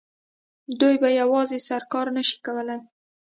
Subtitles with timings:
[0.79, 2.81] دوی په یوازې سر کار نه شي کولای